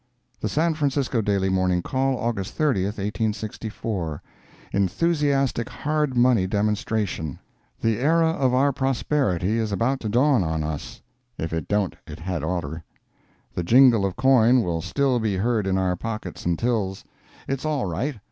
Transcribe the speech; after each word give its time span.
The 0.39 0.49
San 0.49 0.73
Francisco 0.73 1.21
Daily 1.21 1.49
Morning 1.49 1.83
Call, 1.83 2.17
August 2.17 2.55
30, 2.55 2.85
1864 2.85 4.23
ENTHUSIASTIC 4.73 5.69
HARD 5.69 6.17
MONEY 6.17 6.47
DEMONSTRATION 6.47 7.37
The 7.79 7.99
era 7.99 8.29
of 8.31 8.51
our 8.51 8.73
prosperity 8.73 9.59
is 9.59 9.71
about 9.71 9.99
to 9.99 10.09
dawn 10.09 10.41
on 10.43 10.63
us. 10.63 11.03
If 11.37 11.53
it 11.53 11.67
don't 11.67 11.95
it 12.07 12.17
had 12.17 12.43
orter. 12.43 12.83
The 13.53 13.61
jingle 13.63 14.03
of 14.03 14.15
coin 14.15 14.63
will 14.63 14.81
still 14.81 15.19
be 15.19 15.35
heard 15.35 15.67
in 15.67 15.77
our 15.77 15.95
pockets 15.95 16.47
and 16.47 16.57
tills. 16.57 17.03
It's 17.47 17.63
all 17.63 17.85
right. 17.85 18.15